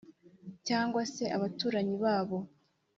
[0.67, 2.37] cyangwa se abaturanyi babo